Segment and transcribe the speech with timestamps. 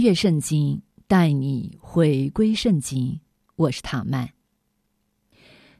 [0.00, 3.20] 穿越圣经，带你回归圣经。
[3.56, 4.30] 我是唐曼。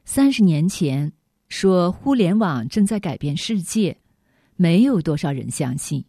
[0.05, 1.11] 三十年前
[1.49, 3.97] 说互联网正在改变世界。
[4.55, 6.05] 没有多少人相信，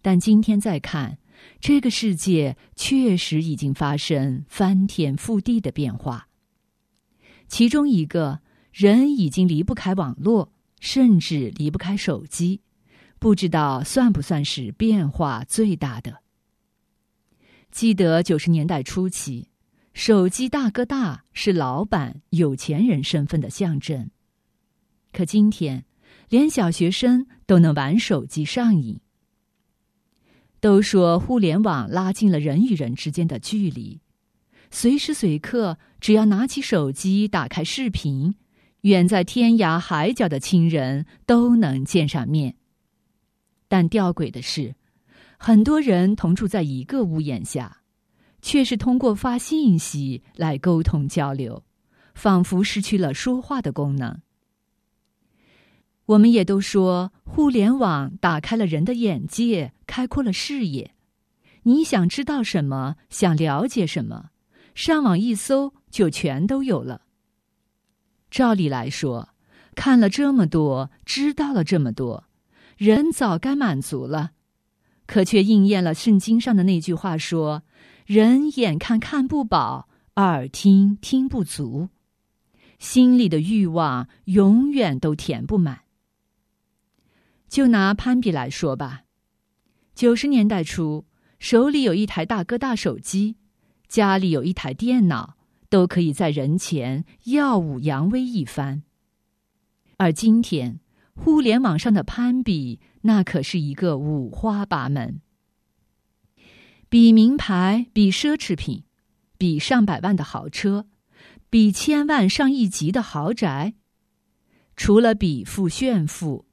[0.00, 1.18] 但今天再看，
[1.60, 6.26] 这个世界确实已经发生翻天覆地的变化。
[7.46, 8.40] 其中一个
[8.72, 12.62] 人已经离不开网络，甚至离不开手机，
[13.18, 16.23] 不知道算不算是变化最大的？
[17.74, 19.48] 记得九十年代初期，
[19.94, 24.10] 手机大哥大是老板、有钱人身份的象征，
[25.12, 25.84] 可今天。
[26.30, 29.00] 连小学生都能玩手机上瘾。
[30.60, 34.00] 都说互联网拉近了人与人之间的距离，
[34.70, 38.36] 随时随刻只要拿起手机打开视频，
[38.82, 42.54] 远在天涯海角的亲人都能见上面。
[43.68, 44.74] 但吊诡的是，
[45.38, 47.82] 很多人同住在一个屋檐下，
[48.40, 51.64] 却是通过发信息来沟通交流，
[52.14, 54.20] 仿佛失去了说话的功能。
[56.06, 60.94] 我们也都说，互联网打开了人的眼界，开阔了视野。
[61.62, 64.30] 你想知道什么，想了解什么，
[64.74, 67.02] 上网一搜就全都有了。
[68.30, 69.30] 照理来说，
[69.74, 72.24] 看了这么多，知道了这么多，
[72.76, 74.32] 人早该满足了，
[75.06, 77.62] 可却应验了圣经上的那句话：说，
[78.06, 81.88] 人眼看看不饱，耳听听不足，
[82.78, 85.80] 心里的欲望永远都填不满。
[87.48, 89.04] 就拿攀比来说吧，
[89.94, 91.04] 九十年代初，
[91.38, 93.36] 手里有一台大哥大手机，
[93.86, 95.36] 家里有一台电脑，
[95.68, 98.82] 都可以在人前耀武扬威一番。
[99.98, 100.80] 而今天，
[101.14, 105.20] 互联网上的攀比，那可是一个五花八门，
[106.88, 108.84] 比名牌，比奢侈品，
[109.38, 110.86] 比上百万的豪车，
[111.48, 113.74] 比千万上亿级的豪宅，
[114.76, 116.46] 除了比富炫富。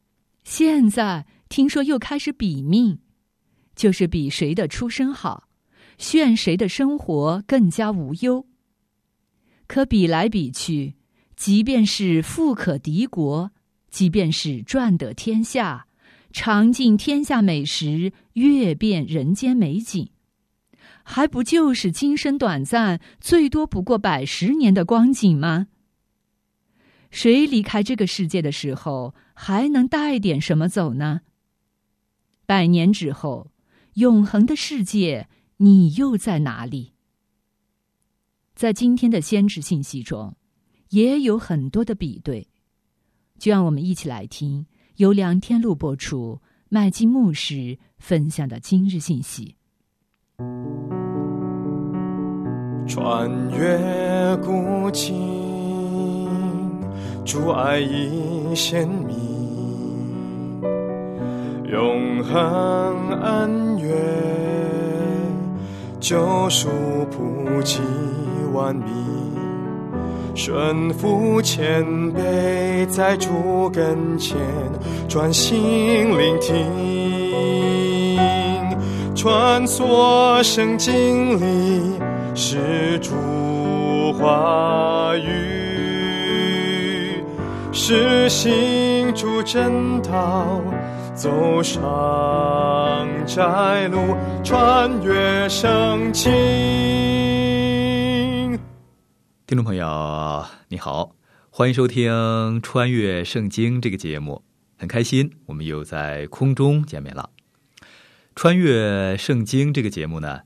[0.44, 3.00] 现在听说又开始比命，
[3.76, 5.50] 就是比谁的出身好，
[5.98, 8.48] 炫谁的生活更加无忧。
[9.68, 10.96] 可比来比去，
[11.36, 13.52] 即便是富可敌国，
[13.92, 15.86] 即便是赚得天下，
[16.32, 20.10] 尝尽天下美食，阅遍人间美景，
[21.04, 25.68] 还不就是今生短暂，最多不过百十年的光景吗？
[27.12, 29.14] 谁离开这个世界的时候？
[29.34, 31.22] 还能带点什么走呢？
[32.46, 33.52] 百年之后，
[33.96, 36.94] 永恒的世界，你又在哪里？
[38.54, 40.36] 在今天的先知信息中，
[40.90, 42.51] 也有很多的比对，
[43.42, 49.56] 就让我们一起来听由梁天路播出、麦基牧师分享的今日信息。
[52.88, 56.30] 穿越古今，
[57.26, 59.16] 主爱已显明。
[61.72, 63.90] 永恒恩怨，
[66.00, 66.70] 救赎
[67.10, 67.80] 普济
[68.54, 68.86] 万民，
[70.34, 71.84] 顺服谦
[72.14, 74.38] 卑，在主跟前
[75.08, 76.66] 专心聆听，
[79.16, 82.00] 穿梭圣经里
[82.34, 83.12] 是主
[84.14, 87.24] 话语，
[87.72, 90.62] 是行主正道。
[91.14, 96.32] 走上窄路，穿越圣经。
[99.52, 101.14] 听众朋友，你好，
[101.50, 102.10] 欢迎收听
[102.62, 104.42] 《穿越圣经》这个节目，
[104.78, 107.30] 很开心我们又在空中见面了。
[108.34, 110.40] 《穿越圣经》这个节目呢，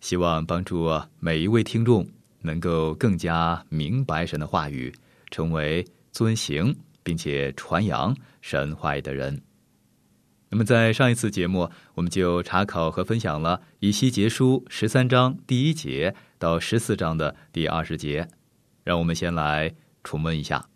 [0.00, 0.90] 希望帮助
[1.20, 2.04] 每一位听众
[2.40, 4.92] 能够更加明白神的话语，
[5.30, 9.40] 成为遵行并且传扬神话语的人。
[10.48, 18.28] 那么，在上一次节目，我们就查考和分享了以西结书十三章第一节到十四章的第二十节。
[18.88, 20.66] 让我们先来重温一下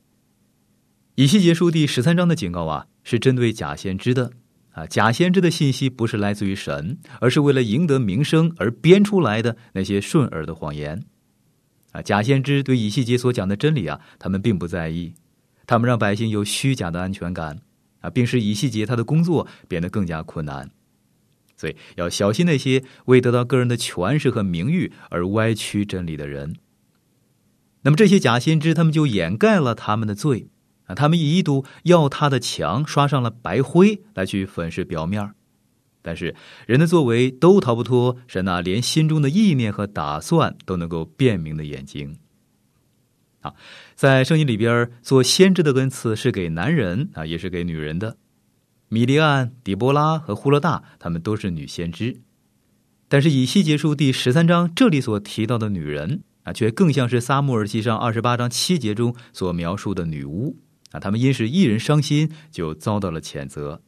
[1.14, 4.30] 以西结书第十三章的警告啊，是针对假先知的，
[4.72, 11.02] 啊，假先知的信息不是来自于神，而是为了赢得名声而编出来的那些顺耳的谎言。
[11.92, 15.14] 啊，假先知对以西结所讲的真理啊，他们并不在意，
[15.66, 17.58] 他们让百姓有虚假的安全感，
[18.00, 20.70] 啊，并使以西结他的工作变得更加困难。
[21.56, 26.54] 所以要小心那些为得到个人的权势和名誉而歪曲真理的人。
[27.82, 30.48] 那么这些假先知，他们就掩盖了他们的罪。
[30.84, 35.32] 啊，他们一堵要他的墙刷上了白灰来去粉饰表面
[36.02, 36.34] 但是
[36.66, 42.18] 人的作为都逃不脱神那连心中的意念和打算都能够辨明的眼睛。
[43.42, 43.54] 啊，
[43.94, 48.16] 在圣经里边，做先知的恩赐是给男人啊，也是给女人的。
[48.88, 52.20] 米利安、底波拉和呼勒大，他们都是女先知。
[53.08, 60.56] 但是以西结书第十三章这里所提到的女人啊，却更像是撒母耳记上二十八章七节中所描述的女巫。
[60.90, 63.80] 啊，他们因是一人伤心，就遭到了谴责。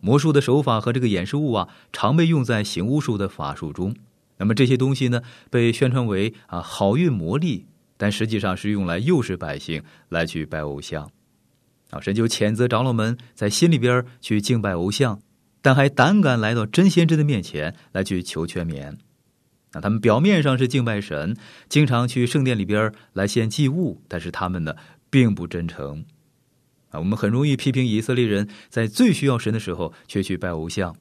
[0.00, 3.94] 魔术的手法和这个掩饰物啊，常被用在行巫术的法术中。
[4.38, 5.20] 那么这些东西呢，
[5.50, 7.66] 被宣传为啊好运魔力，
[7.98, 11.10] 但实际上是用来诱使百姓来去拜偶像。
[11.90, 15.20] 啊，神就谴责长老们在心里边去敬拜偶像，
[15.60, 18.96] 但还胆敢来到真先知的面前来去求全免。
[19.72, 21.36] 那他们表面上是敬拜神，
[21.68, 24.74] 经常去圣殿里边来献祭物，但是他们呢？
[25.12, 26.04] 并不真诚，
[26.90, 30.94] 啊，我们很容易批评以色列人在最需要神的时候却去拜偶像，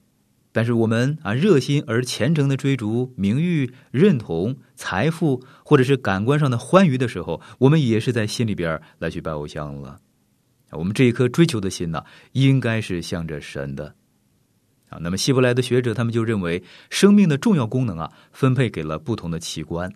[0.51, 9.99] 但是我们啊热心而虔诚的追逐名誉、认同、财富或者是感官上的欢愉的时候，我们也是在心里边来去拜偶像了。
[10.71, 13.93] 我们这一颗追求的心呢，应该是向着神的。
[14.89, 19.91] 啊，那么希伯来的学者他们就认为，生命的重要功能啊，分配给了不同的器官。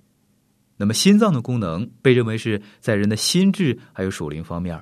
[0.78, 4.82] 那么，心脏的功能被认为是在人的心智还有属灵方面。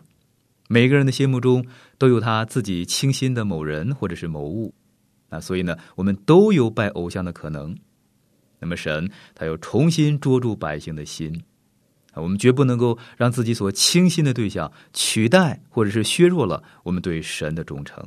[0.70, 1.66] 每个人的心目中
[1.98, 4.74] 都有他自己倾心的某人或者是某物，
[5.30, 7.76] 啊，所以呢，我们都有拜偶像的可能。
[8.60, 11.44] 那么，神他又重新捉住百姓的心，
[12.14, 18.02] 啊，我们绝不能够让自己所倾心的对象取代或者是削弱了我们对神的忠诚。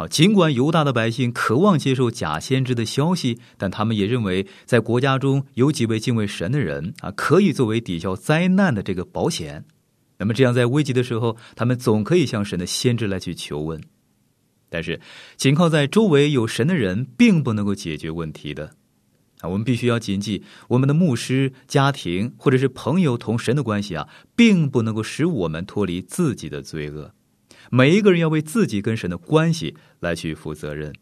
[0.00, 9.62] 好，尽管犹大的百姓渴望接受假先知的消息，但他们也认为，在国家中有几位敬畏神的人啊，可以作为抵消灾难的这个保险。
[10.16, 13.78] 那么，这样在危急的时候，他们总可以向神的先知来去求问。
[14.70, 14.98] 但是，
[15.36, 18.70] 仅靠在周围有神的人，并不能够解决问题的。
[19.42, 27.12] 啊，我们必须要谨记，我们的牧师、家庭或者是朋友同神的关系啊，并不能够使我们脱离自己的罪恶。
[27.72, 30.92] 每一个人要为自己跟神的关系来去负责任。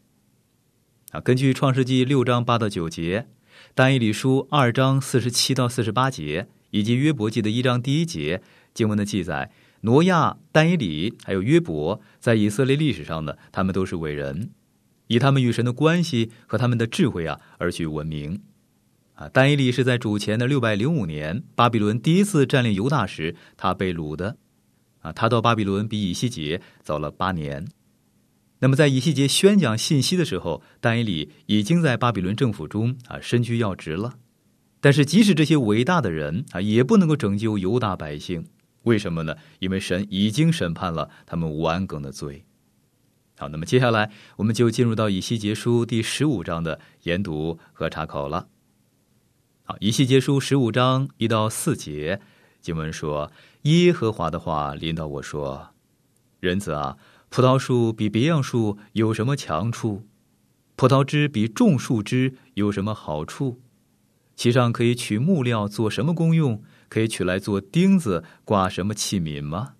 [1.11, 3.27] 啊，根据创世纪六章八到九节，
[3.73, 9.51] 但以理书二章四十七到四十八节，以及约伯记的一章第一节经文的记载，
[9.81, 14.51] 挪亚、但以理还有约伯，在以色列历史上呢，他们都是伟人，
[15.07, 18.43] 以他们与神的关系和他们的智慧啊而去闻名。
[19.15, 24.37] 啊，但以理是在主前的六百零五年，巴比伦第一次占领犹大时，他被掳的。
[24.99, 27.67] 啊，他到巴比伦比以西结早了八年。
[28.59, 34.15] 那么，在以西结宣讲信息的时候，但以理已经在巴比伦政府中啊身居要职了。
[34.81, 38.45] 但是，即使这些伟大的人啊，也不能够拯救犹大百姓。
[38.83, 39.35] 为什么呢？
[39.59, 42.43] 因为神已经审判了他们无安梗的罪。
[43.37, 48.47] 好，那么接下来我们就进入到以西结书第十五章的研读和查考了。
[49.63, 52.19] 好，以西结书十五章一到四节。
[52.61, 53.31] 经文说
[53.63, 55.71] ：“耶和华的话临到我说，
[56.39, 56.97] 人子啊，
[57.27, 60.07] 葡萄树比别样树有什么强处？
[60.77, 63.59] 葡萄枝比种树枝有什么好处？
[64.37, 66.63] 其上可以取木料做什么功用？
[66.87, 69.73] 可以取来做钉子挂什么器皿吗？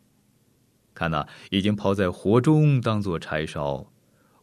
[0.94, 3.90] 看呐，已经抛在火中当做柴烧，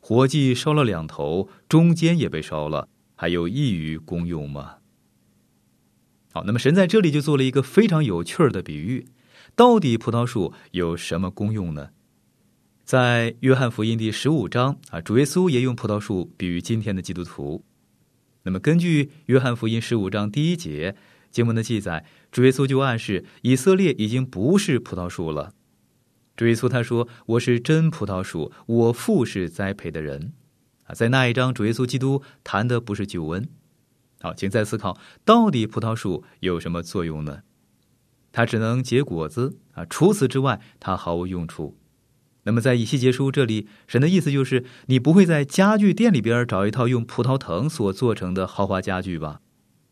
[0.00, 4.76] 火计烧了两头，中间也被烧了，还有异于功用吗？”
[6.32, 9.06] 好，那么神在这里就做了一个非常有趣儿的比喻。
[9.54, 11.90] 到底葡萄树有什么功用呢？
[12.84, 17.64] 在约翰福音第十五章啊，主耶稣也用葡萄树比喻今天的基督徒。
[18.42, 20.94] 那么根据约翰福音十五章第一节
[21.30, 25.52] 经文的记载，主耶稣就暗示以色列已经不是葡萄树了。
[26.36, 30.32] 主耶稣他说：“我是真葡萄树，我父是栽培的人。”
[30.84, 33.48] 啊，在那一章，主耶稣基督谈的不是救恩。
[34.20, 37.40] 好，请再思考，到底葡萄树有什么作用呢？
[38.36, 41.78] 它只能结果子啊，除此之外，它毫无用处。
[42.42, 49.40] 那么，在以西结书这里，神的意思就是，你不会在家具店里边找一套用葡萄藤所做成的豪华家具吧？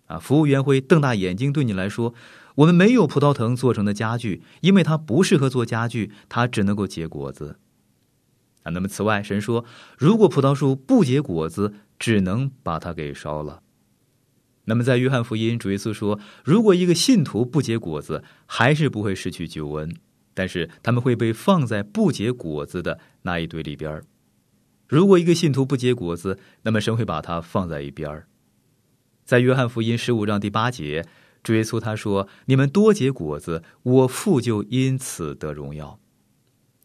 [0.09, 2.13] 啊，服务员会瞪大眼睛对你来说，
[2.57, 7.59] 我们没有葡萄藤做成的家具，因为它不适合做家具，它只能够结果子。
[8.65, 9.65] 啊，那么此外，神说，
[9.97, 13.63] 如果葡萄树不结果子，只能把它给烧了。
[14.67, 19.95] 那么在约翰福音，主耶稣说，如果一个信徒不结果子，还是不会失去救恩，
[20.33, 24.03] 但是他们会被放在不结果子的那一堆里边
[24.89, 28.25] 如果一个信徒不结果子，那么神会把它放在一边
[29.25, 31.07] 在约翰福音十五章第八节，
[31.43, 35.99] 主耶稣他说：“你们多结果子，我父就因此得荣耀。”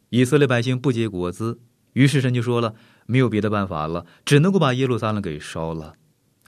[0.09, 1.59] 以色列百姓不结果子。
[1.93, 5.95] 于是神就说了，没有别的办法了，只能够把耶路撒冷给烧了。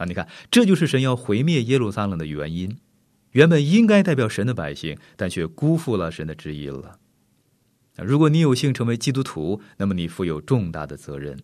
[0.02, 2.76] 啊，你看，这就是神要毁灭耶路撒冷的原因。
[3.34, 6.98] 原本应该代表神的百姓，但却辜负了神的旨意了。
[7.98, 11.38] 如果你有幸成为基督徒，那么你负有重大的责任。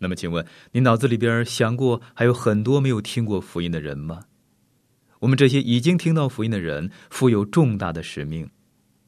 [0.00, 4.26] 那么，请问你脑子里边想过还有很多没有听过福音的人吗？
[5.20, 8.50] 我们这些已经听到福音的人，负有重大的使命。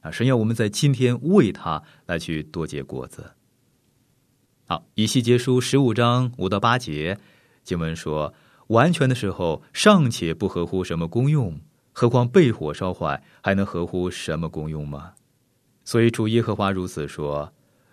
[0.00, 3.32] 啊，神要我们在今天为他来去多结果子。
[4.64, 7.18] 好，以西结书十五章五到八节，
[7.68, 8.32] 经文说：
[8.68, 11.60] 完全的时候尚且不合乎什么功用，
[11.92, 15.12] 何况被火烧坏，还能合乎什么功用吗？
[15.84, 17.52] 所以主耶和华如此说：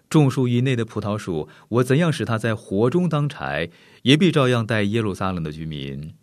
[0.10, 3.70] 种树以内的葡萄树，我怎样使它在火中当柴，
[4.04, 6.14] 也必照样待耶路撒冷的居民。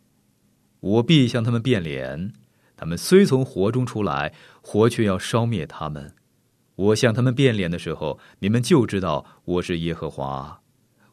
[0.81, 2.33] 我必向他们变脸，
[2.75, 4.33] 他们虽从火中出来，
[4.63, 6.15] 火却要烧灭他们。
[6.75, 10.63] 我向他们变脸的时候，你们就知道我是耶和华。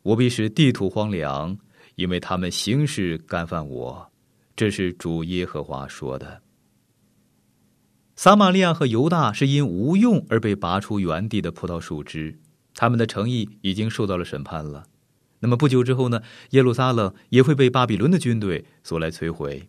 [0.04, 1.58] 我必使地土荒凉，
[2.00, 4.12] 因为他们行事干犯我。
[4.56, 6.42] 这是主耶和华说的。
[8.16, 12.40] 撒玛利亚和犹大是因无用而被拔出原地的葡萄树枝，
[12.74, 14.86] 他们的诚意已经受到了审判了。
[15.42, 16.22] 那么不久之后呢？
[16.52, 19.68] 耶路撒冷也会被巴比伦的军队所来摧毁。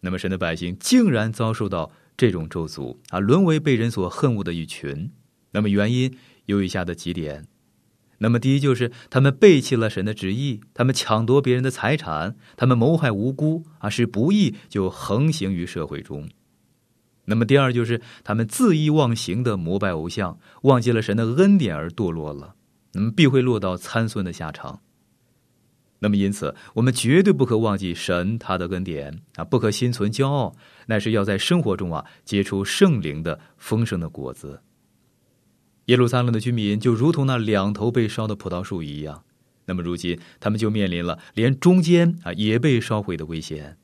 [0.00, 5.10] 那么神的百姓竟然遭受到这种咒诅啊，沦为被人所恨恶的一群。
[5.50, 7.46] 那么原因有以下的几点，
[8.18, 16.28] 那么第一就是他们背弃了神的旨意，他们抢夺别人的财产，他们谋害无辜啊，是不义就横行于社会中。
[17.26, 22.54] 那么第二就是他们恣意忘形的膜拜偶像，忘记了神的恩典而堕落了，
[22.94, 24.80] 那么必会落到参孙的下场。
[26.00, 30.54] 那么因此，我们绝对不可忘记神他的恩典啊，不可心存骄傲，
[30.86, 34.62] 乃是要在生活中啊结出圣灵的丰盛的果子。
[35.88, 39.24] 耶路撒冷的居民就如同那两头被烧的葡萄树一样，
[39.64, 43.78] 那么如今他们就面临了连中间啊也被烧毁的危险。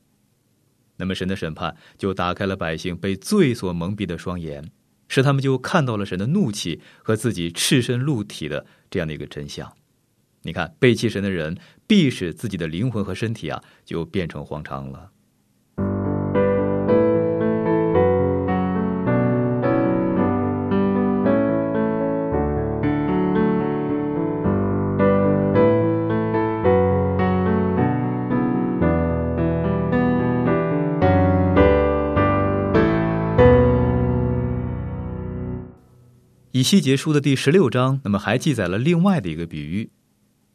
[0.96, 4.70] 那么神的审判就打开了百姓被罪所蒙蔽的双眼，
[5.08, 9.72] 使他们就看到了神的怒气和自己赤身露体的这样的一个真相。
[10.42, 11.56] 你看，背弃神的人
[11.86, 15.10] 必使自己的灵魂和身体啊就变成荒场了。
[36.64, 39.90] 西结书的第十六章，那么还记载了另外的一个比喻，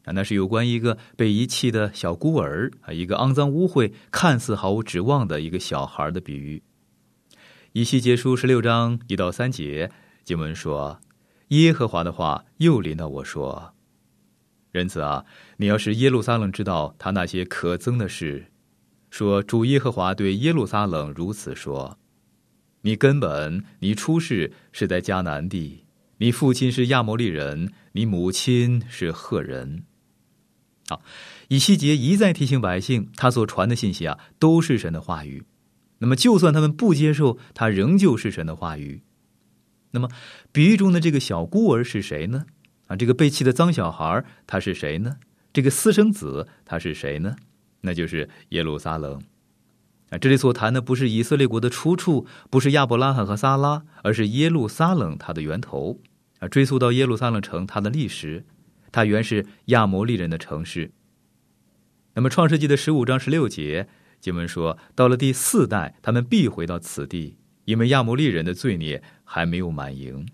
[0.04, 6.60] 啊，那是有关一个被遗弃的小孤儿啊，一个肮脏污秽、看似毫无指望的一个小孩的比喻。
[7.74, 9.88] 以西结书十六章一到三节
[10.24, 11.00] 经文说
[11.48, 13.72] ：“耶和华的话又临到我说，
[14.72, 15.24] 人子啊，
[15.58, 18.46] 你要是耶路撒冷知道他那些可憎的事，
[19.10, 21.96] 说主耶和华对耶路撒冷如此说：
[22.80, 25.84] 你根本你出世是在迦南地。”
[26.22, 29.84] 你父亲是亚摩利人，你母亲是赫人。
[30.86, 31.00] 好，
[31.48, 35.44] 以西结一再提醒百姓，他所传的信息啊，都是神的话语。
[35.96, 39.00] 那么，就算他们不接受，他仍旧是神的话语。
[39.92, 40.10] 那么，
[40.52, 42.44] 比喻中的这个小孤儿是谁呢？
[42.88, 45.16] 啊，这个被弃的脏小孩他是谁呢？
[45.54, 47.34] 这个私生子他是谁呢？
[47.80, 49.22] 那就是耶路撒冷。
[50.10, 55.98] 啊，这里所谈的不是以色列国的出处，不是亚伯拉罕和撒拉，而是耶路撒冷它的源头。
[56.40, 58.44] 啊，追溯到耶路撒冷城，它的历史，
[58.90, 60.90] 它原是亚摩利人的城市。
[62.14, 63.88] 那么，《创世纪》的十五章十六节
[64.20, 70.26] 经文说，到了第四代，他们必回到此地，因为亚摩利人的罪孽还没有满盈。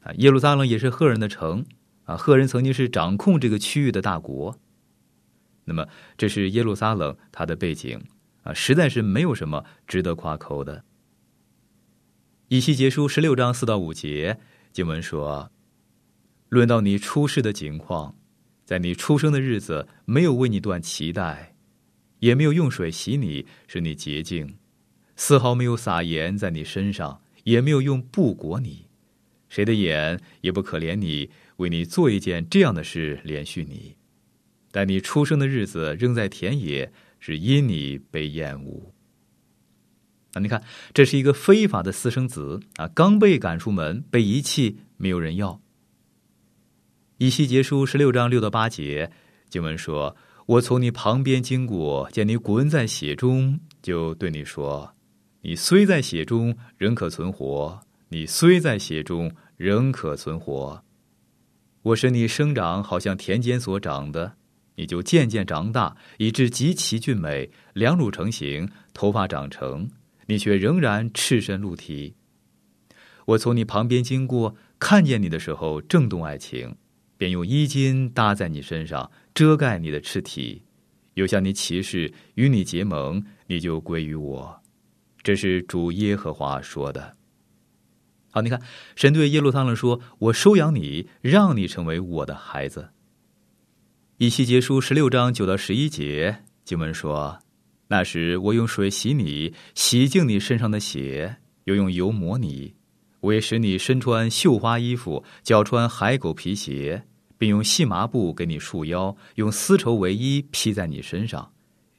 [0.00, 1.64] 啊，耶路撒冷也是赫人的城，
[2.04, 4.58] 啊，赫人曾经是掌控这个区域的大国。
[5.64, 5.86] 那么，
[6.18, 8.02] 这是耶路撒冷它的背景，
[8.42, 10.84] 啊，实在是没有什么值得夸口的。
[12.48, 14.40] 以西结书十六章四到五节。
[14.72, 15.50] 经文说
[16.48, 18.16] ：“论到你出世的景况，
[18.64, 21.54] 在你出生的日子，没有为你断脐带，
[22.20, 24.56] 也没有用水洗你，使你洁净，
[25.16, 28.86] 丝毫没有撒盐在你身上，也没有用布裹你。
[29.48, 33.96] 谁的眼也不可怜你，为你做一件这样的事，连续你。
[34.70, 38.94] 但你出生的日子仍在田野，是因你被厌恶。
[40.32, 40.62] 啊，你看，
[40.94, 45.60] 这是一个非法的私生子啊，刚被赶出门，被遗弃，没有人要。
[47.18, 49.10] 以西结书十六章六到八节
[49.48, 54.94] 经文说：“我从你旁边经过，见你滚在血中，就对你说：
[55.42, 60.82] 你虽在血中，仍可存活；你虽在血中，仍可存活。
[61.82, 64.36] 我使你生长，好像田间所长的。”
[64.76, 69.90] 你就渐渐长大，以致极其俊美，两乳成型，头发长成，
[70.30, 72.14] 你却仍然赤身露体。
[73.26, 76.76] 我从你旁边经过，看见你的时候，正动爱情，
[77.16, 80.62] 便用衣襟搭在你身上，遮盖你的赤体，
[81.14, 84.62] 又向你起誓，与你结盟，你就归于我。
[85.20, 87.16] 这是主耶和华说的。
[88.30, 88.62] 好，你看，
[88.94, 92.90] 神对耶路撒冷说：“我收养你，让你成为我的孩子。”
[94.18, 97.40] 以西结书十六章九到十一节经文说
[97.92, 101.28] ：“那时我用水洗你，洗净你身上的血；
[101.64, 102.72] 又用油抹你，
[103.18, 107.02] 我也使你身穿绣花衣服，脚穿海狗皮鞋，
[107.36, 111.50] 并用细麻布给你束腰，用丝绸为衣披在你身上，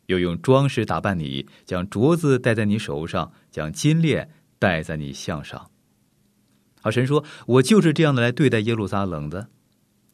[0.05, 5.69] 又用装饰打扮你，将镯子戴在你手上，将金链戴在你项上。”
[6.79, 9.49] 好，神说：“我就是这样的来对待耶路撒冷的。”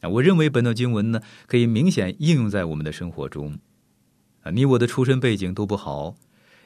[0.02, 3.56] 啊，我认为本段经文呢，可以明显应用在我们的生活中。
[4.50, 6.16] 你我的出身背景都不好，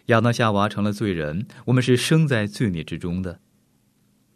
[0.07, 3.41] 亚当夏娃成了罪人，我们是生在罪孽之中的。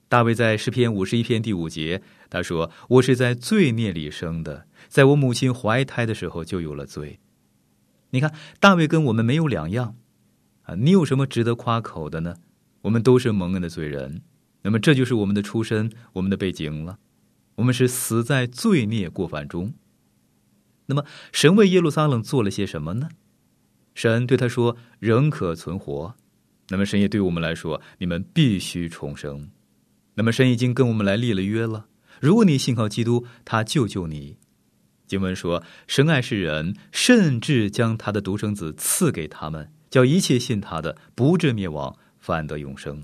[0.08, 2.00] 大卫在诗篇五十一篇第五节，
[2.30, 7.18] 他说：“我是在罪孽里生的，在我母亲怀胎的时候就有了罪。”
[8.10, 9.96] 你看，大卫跟我们没有两样。
[10.62, 12.36] 啊，你有什么值得夸口的呢？
[12.82, 14.22] 我们都是蒙恩的罪人，
[14.62, 16.98] 那么这就是我们的出身，我们的背景了。
[17.56, 19.74] 我们是死在罪孽过犯中。
[20.86, 23.08] 那么，神为耶路撒冷做了些什么呢？
[23.96, 26.14] 神对他说：“仍可存活。”
[26.68, 29.48] 那么，神也对我们来说：“你们必须重生。”
[30.14, 31.86] 那么，神已经跟我们来立了约了。
[32.20, 34.36] 如果你信靠基督，他救救你。
[35.06, 43.02] 经文说：“神爱世人，甚至将他的独生子赐给他们，叫一切信他的不至灭亡，反得永生。”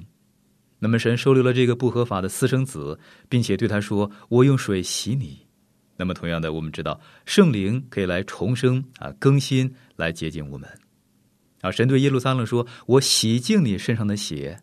[0.81, 2.99] 那么神收留了这个不合法的私生子，
[3.31, 5.47] 并且对他说：“我用水洗你。”
[5.97, 10.69] 那么同样的，我们知道圣灵可以来重生啊，更新来洁净我们。
[11.63, 14.61] 啊，神对耶路撒冷说：“我洗净你身上的血。”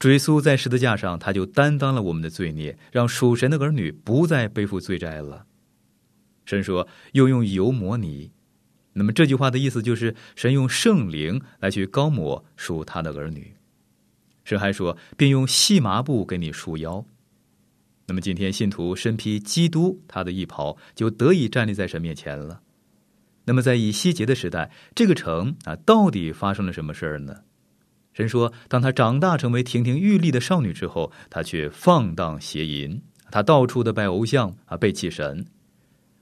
[0.00, 5.46] 主耶稣在十字架上，他就担当了我们的罪孽，让属神的儿女不再背负罪债了。
[6.44, 8.32] 神说：“又用油抹你。”
[8.96, 13.54] 那么这句话的意思就是，神用圣灵来去高抹属他的儿女。
[14.44, 17.04] 神还说，并用细麻布给你束腰。
[18.06, 22.60] 那么今天信徒身披基督他的衣袍，就得以站立在神面前了。
[23.44, 27.42] 那么在以西结的时代，这个城啊，到底发生了什么事儿呢？
[28.12, 35.44] 神说，当他长大成为亭亭玉立的少女之后，他却放荡邪淫，他到处的拜偶像啊，背弃神。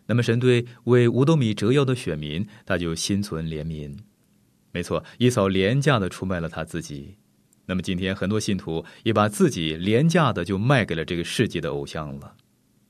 [0.06, 3.96] 那么神对为五斗米折腰的选民，他就心存怜悯。
[4.72, 7.16] 没错，一扫廉价的出卖了他自己。
[7.66, 12.34] 那么今天很多信徒也把自己廉价的就卖给了这个世界的偶像了。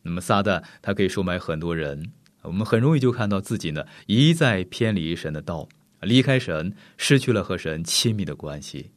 [0.03, 5.69] 那么撒旦他可以收买很多人，我们很容易就看到自己呢一再偏离神的道，
[6.01, 8.91] 离开神，失去了和神亲密的关系。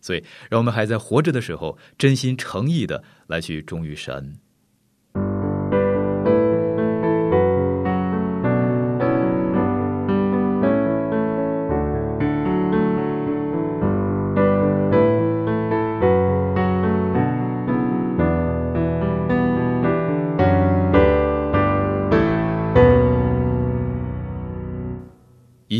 [0.00, 4.36] 所以，让我们还在活着的时候，真心诚意的来去忠于神。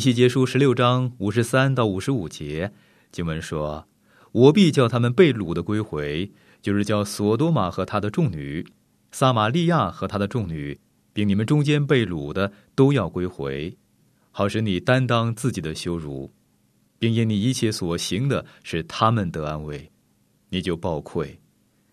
[0.03, 2.73] 期结束十六章五十三到五十五节，
[3.13, 3.87] 经文说
[4.33, 8.67] ：“我必叫他们被掳的归回，就是叫索多玛和他的众女，
[9.13, 10.81] 撒玛利亚和他的众女，
[11.13, 13.77] 并你们中间被掳的都要归回，
[14.33, 16.33] 好使你担当自己的羞辱，
[16.99, 19.93] 并因你一切所行的使他们得安慰，
[20.49, 21.39] 你就报愧。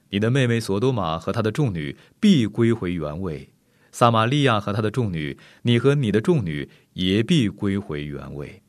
[0.10, 3.50] 你的妹妹索多玛和他的众女必归回原位。”
[3.92, 6.70] 撒玛利亚和他的众女，你和你的众女
[7.00, 8.62] 也必归回原位。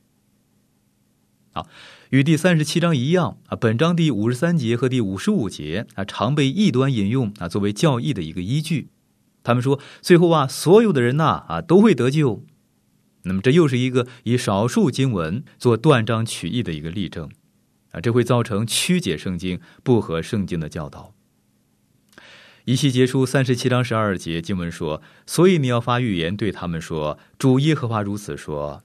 [1.50, 1.66] 好，
[2.10, 8.90] 与第三十七章一样啊，本章第五十三节和第五十五节啊，常被异端引用啊，作为教义的一个依据。
[9.42, 12.44] 他们说，最后啊，所有的人呐啊，都会得救。
[13.22, 17.28] 那么，这又是一个以少数经文做断章取义的一个例证
[17.90, 21.12] 啊，这会造成曲解圣经、不合圣经的教导。
[22.66, 28.82] 以西结书三十七章十二节经文说：“所以你要发预言对他们说，主耶和华如此说：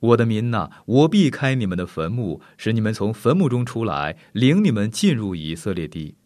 [0.00, 6.16] 我的民呐，我避开你们的坟墓，使你们从坟墓中出来，领你们进入以色列地。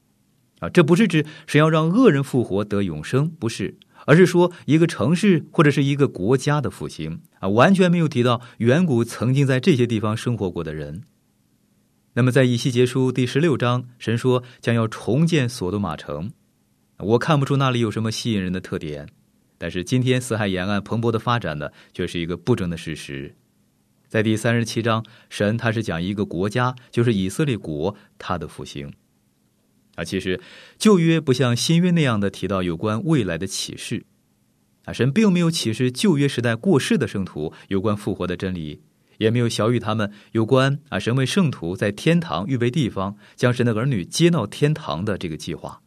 [0.60, 11.02] 啊，这不是指神要让恶人复活得永生，不是，而是说一个城市或者是一个国家的复兴啊，完全没有提到远古曾经在这些地方生活过的人。
[12.14, 16.32] 那么在以西结书第十六章，神说将要重建索多玛城。”
[17.02, 19.08] 我看不出那里有什么吸引人的特点，
[19.58, 23.34] 但是今天死海沿岸蓬勃的发展呢，却是一个不争的事实。
[24.08, 28.92] 在第三十七章，神他是讲一个国家，就是以色列国，他的复兴。
[29.96, 30.40] 啊，其实
[30.78, 34.04] 旧约不像新约那样的提到有关未来的启示，
[34.84, 38.82] 啊，神并没有启示旧约时代过世的圣徒有关复活的真理，
[39.18, 45.82] 也没有晓谕他们有关啊神为圣徒在天堂预备地方，将神的儿女接到天堂的这个计划。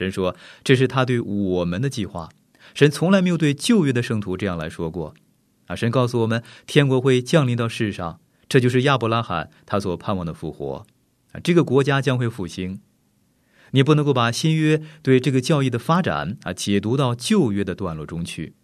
[0.00, 0.34] 神说
[0.64, 2.30] ：“这是他对我们的计划。
[2.72, 5.14] 神从来没有对旧约的圣徒这样来说过。
[5.66, 10.86] 啊，神告诉我们，天国会降临到世上，这就是亚伯拉罕他所盼望的复活。
[11.32, 12.80] 啊，这个国家将会复兴。
[13.72, 18.54] 你不能够把新约对这个教义的发展啊解读到旧约的段落中去。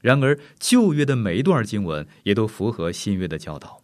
[0.00, 3.80] 然而，旧约的每一段经文也都符合新约的教导。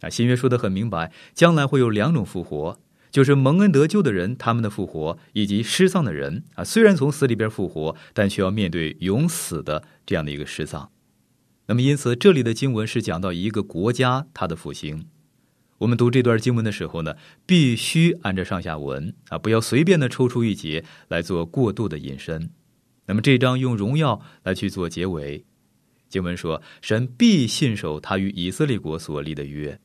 [0.00, 10.90] 啊，新约说的很明白，将来会有两种复活。”就是蒙恩得救的人，他们的复活，以及失丧的人啊，虽然从死里边复活，但却要面对永死的这样的一个失丧。
[11.66, 15.06] 那么，因此这里的经文是讲到一个国家它的复兴。
[15.78, 17.14] 我们读这段经文的时候呢，
[17.46, 22.50] 必须按照上下文啊，不要随便的抽出一节来做过度的引申。
[23.06, 25.44] 那么，这章用荣耀来去做结尾。
[26.08, 29.78] 经文说：“神必信守他与以色列国所立的约。”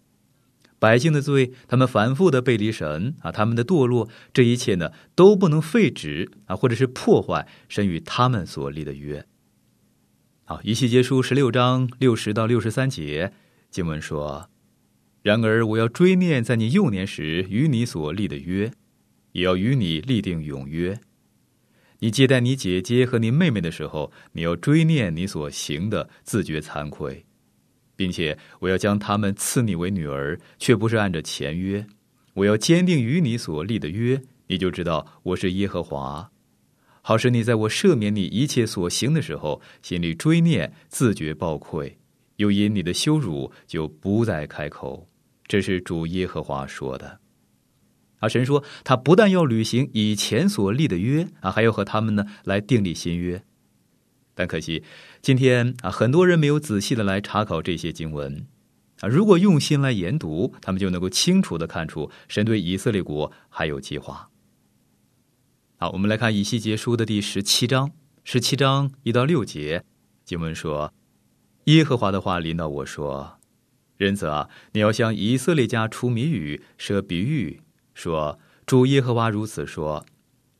[0.84, 9.26] 百姓的罪，他们反复的背离神啊，他们的堕落，这一切呢都不能废止啊，或者是破坏神与他们所立的约。
[10.44, 13.32] 好，一气结束十六章六十到六十三节
[13.72, 14.50] 经文说
[15.24, 18.70] ：“然而我要追念在你幼年时与你所立的约，
[19.32, 21.00] 也要与你立定永约。
[22.00, 27.26] 你接待你姐姐和你妹妹的时候，你要追念你所行的，自觉惭愧。”
[27.96, 31.86] 并且我要将他们赐你为女儿，却不是按着前约。
[32.34, 36.32] 我要坚定与你所立的约，你就知道我是耶和华。
[37.02, 41.98] 好使你在我赦免你一切所行的时候，心里追念，自觉报愧，
[42.38, 45.08] 又因你的羞辱就不再开口。
[45.46, 47.20] 这是主耶和华说的。
[48.20, 53.44] 啊，神说他不但要履行以前所立的约啊，还要和他们呢来订立新约。
[54.34, 54.82] 但可惜，
[55.24, 58.46] 今天啊，很多人没有仔细的来查考这些经文
[59.00, 59.08] 啊。
[59.08, 64.28] 如果用心来研读，他们就能够清楚的看出神对以色列国还有计划。
[65.78, 67.94] 好，我们来看以西结书的第十七章，
[68.26, 69.86] 十七章一到六节
[70.26, 70.94] 经文说
[71.72, 73.40] ：“耶和华的话临到我说，
[73.96, 77.62] 人子啊，你要向以色列家出谜语，设比喻，
[77.94, 80.06] 说主耶和华如此说：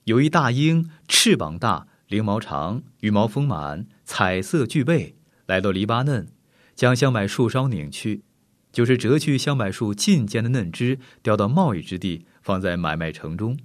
[0.06, 6.28] 有一大鹰，翅膀大。”翎毛长，羽毛丰满，彩色俱备，来到黎巴嫩，
[6.76, 8.24] 将香柏树梢拧去，
[8.72, 13.56] 就是折去香柏树近间的嫩枝，叼到贸易之地，放在买卖城中；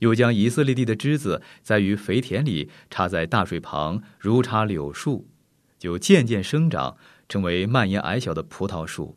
[0.00, 5.28] 又将以色列地的枝子，在于肥田里插在大水旁，如插柳树，
[5.78, 6.96] 就渐渐生长，
[7.28, 9.16] 成为蔓延矮小的葡萄树。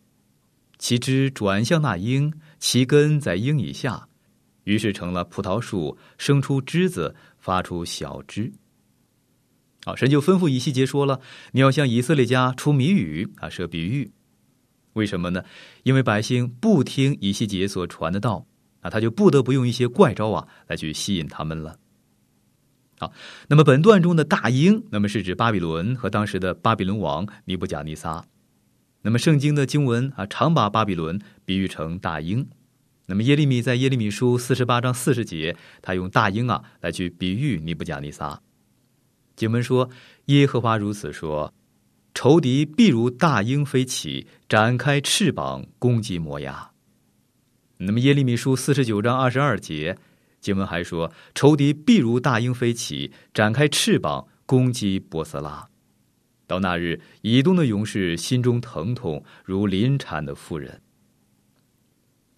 [0.78, 4.08] 其枝转向那鹰，其根在鹰以下，
[4.64, 8.52] 于是成了葡萄树，生出枝子，发出小枝。
[9.84, 11.20] 好，神就吩咐以西结说了
[11.54, 14.12] ：“你要向以色列家出谜语啊，设比喻。
[14.94, 15.44] 为什么呢？
[15.84, 18.46] 因为百姓不听以西结所传的道
[18.82, 21.78] 啊，他就不得不用一些怪招啊来去吸引他们了。
[23.00, 23.12] 好，
[23.48, 28.24] 那么本段中的大鹰，那么是指巴比伦和当时的巴比伦王尼布甲尼撒。
[29.02, 32.48] 那么圣经的经文啊，常把巴比伦比喻成大鹰。
[33.08, 38.40] 那么耶利米在耶利米书四十八章四十节，他用大鹰啊来去比喻尼布甲尼撒。
[39.42, 39.90] 经文说
[40.30, 41.52] ：“耶和华如此说，
[42.14, 46.70] 仇敌必如大鹰飞起，展开翅膀攻击摩押。”
[47.78, 49.98] 那么耶利米书四十九章二十二节，
[50.40, 55.68] 经文还说：“仇敌必如大鹰飞起，展开翅膀攻击波斯拉。”
[56.46, 60.80] 到那日，以东的勇士心中疼痛，如临产的妇人。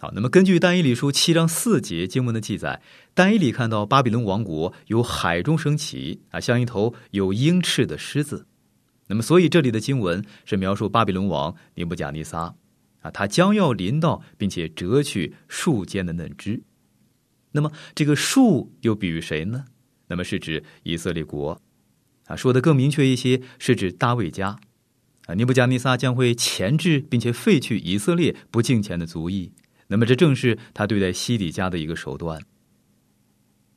[0.04, 2.82] 好，那么根据但以理书七章四节经文的记载，
[3.13, 8.46] 但以理看到巴比伦王国由海中升起啊，像一头有鹰翅的狮子。
[9.08, 12.54] 那么，所以这里的经文是描述巴比伦王尼布甲尼撒
[13.00, 16.62] 啊，他将要临到，并且折去树间的嫩枝。
[17.54, 19.63] 那么这个树又比喻谁呢？
[20.08, 21.62] 那么是指以色列国。
[22.26, 24.60] 啊，说的更明确一些，是指大卫家。
[25.28, 29.54] 啊，尼布甲尼撒将会钳制并且废去以色列不敬虔的族裔。
[29.93, 32.41] 那么这正是他对待西底家的一个手段。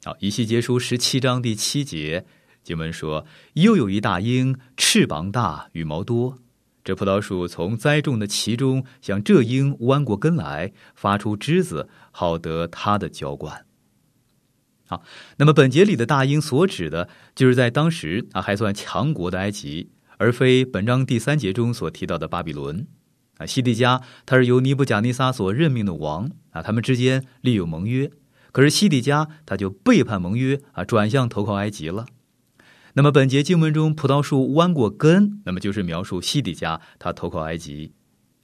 [0.02, 2.24] 好，以西结书十七章第七节
[2.62, 6.38] 经文说：“又有一大鹰，翅膀大，羽毛多。
[6.82, 13.66] 这葡萄树从栽种的其中，向这鹰弯过根来，发出枝子，好得它的浇灌。”
[14.88, 15.02] 好，
[15.36, 22.86] 那么本节里的大鹰所指的，就是在当时啊还算强国的埃及，而非本章第三节中所提到的巴比伦。
[23.38, 28.10] 啊，西底家他是由尼布贾尼撒所任命的王啊，他们之间立有盟约，
[28.52, 32.06] 可是西底家他就背叛盟约啊，转向投靠埃及了。
[32.94, 37.92] 那么本节经文中葡萄树弯过根，那么就是描述西底家他投靠埃及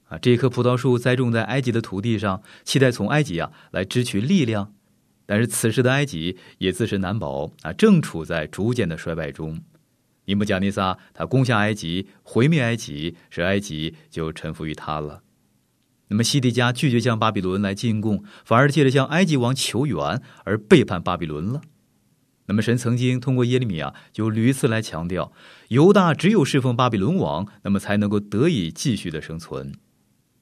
[0.09, 4.73] 啊，这棵葡萄树栽种在埃及的土地上，期待从埃及啊来支取力量。
[5.25, 9.59] 但是此时的埃及也自身难保啊，正处在逐渐的衰败中。
[10.25, 15.23] 尼布甲尼撒他攻下埃及，毁灭埃及，使埃及就臣服于他了。
[16.07, 21.61] 那么西底家拒绝向巴比伦来进贡，反而借着向埃及王求援而背叛巴比伦了。
[22.45, 25.31] 那么神曾经通过耶利米亚就屡次来强调，
[25.69, 29.73] 犹大只有侍奉巴比伦王，那么才能够得以继续的生存。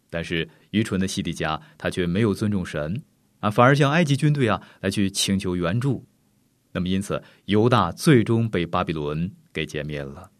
[0.09, 3.03] 但是愚蠢的西底家他却没有尊重神。
[3.39, 6.05] 啊，反而向埃及军队啊来去请求援助，
[6.73, 10.31] 那么因此犹大最终被巴比伦给歼灭了。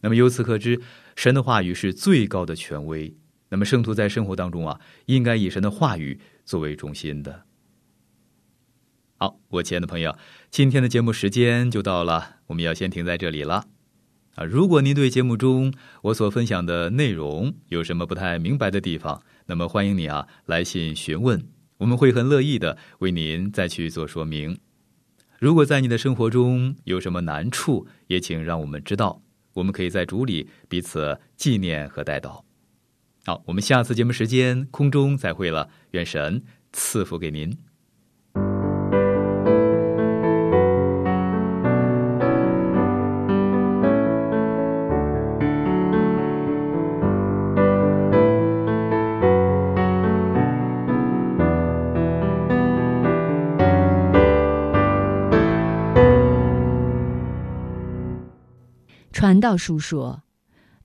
[0.00, 0.80] 那么由此可知，
[1.16, 3.12] 神的话语是最高的权威。
[3.48, 7.44] 那么圣徒在生活当中啊，应该以神的话语作为中心的。
[9.16, 10.16] 好，我亲爱的朋友，
[10.50, 13.64] 今天的节目时间就到了，我们要先停在这里了。
[14.34, 21.42] 啊，如果您对节目中我所分享的内容有什么不太明白的地方，那么欢迎你啊来信询问。
[21.78, 24.58] 我们会很乐意的为您再去做说明。
[25.38, 29.22] 如果在你的生活中有什么难处，也请让我们知道，
[29.54, 32.44] 我们可以在主里彼此纪念和带到。
[33.24, 37.56] 好，我们下次节目时间空中再会了，愿神赐福给您。
[59.18, 60.24] 传道书说：“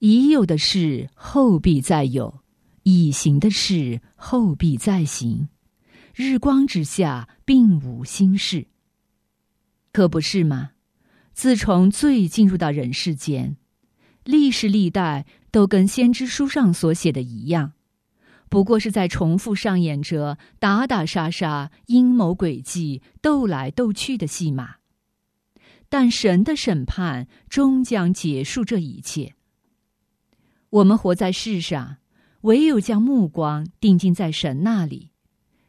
[0.00, 2.40] 已有的事后必再有，
[2.82, 5.50] 已行的事后必再行。
[6.14, 8.68] 日光之下并无新事，
[9.92, 10.70] 可不是吗？
[11.34, 13.58] 自从罪进入到人世间，
[14.24, 17.72] 历史历代都跟先知书上所写的一样，
[18.48, 24.76] 不过是在重复上演着打打杀杀、阴谋诡计、斗来斗去的戏码。”
[25.92, 29.34] 但神的审判终将结束这一切。
[30.70, 31.98] 我们活在世上，
[32.40, 35.10] 唯有将目光定睛在神那里，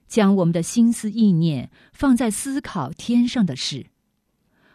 [0.07, 3.87] 将我们的心思意念放在思考天上的事，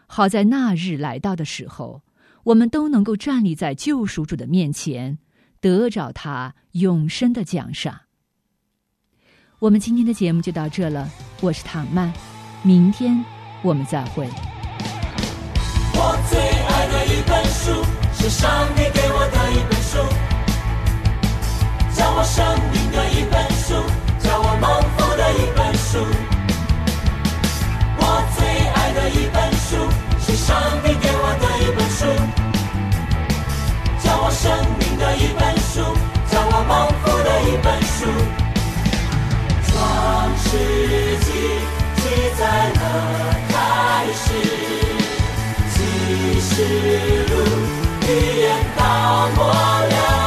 [0.05, 2.03] 好在那日来到的时候，
[2.43, 5.17] 我们都能够站立在救赎主的面前，
[5.59, 8.01] 得着他永生的奖赏。
[9.57, 11.09] 我们今天的节目就到这了，
[11.41, 12.13] 我是唐曼，
[12.61, 13.25] 明天
[13.63, 14.29] 我们再会。
[16.91, 17.85] 的一本书，
[18.17, 19.97] 是上帝给我的一本书，
[21.95, 23.75] 叫我生命的一本书，
[24.19, 25.91] 叫我蒙福的一本书。
[27.97, 28.03] 我
[28.35, 28.37] 最
[28.73, 29.87] 爱的一本书，
[30.19, 30.49] 是上
[30.83, 32.01] 帝给我的一本书，
[34.03, 35.75] 叫我生命的一本书，
[36.31, 36.71] 叫我蒙
[37.03, 37.97] 福的一本书。
[39.67, 39.71] 创
[40.37, 40.47] 世
[41.25, 41.27] 纪
[41.97, 42.01] 记
[42.37, 42.41] 载
[42.73, 42.83] 了
[43.49, 43.53] 开
[44.13, 44.48] 始。
[46.59, 46.61] 一
[47.31, 47.35] 路
[48.01, 50.18] 一眼到末了